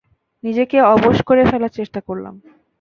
[0.43, 2.35] নিজেকে অবশ করে ফেলার চেষ্টা করলাম।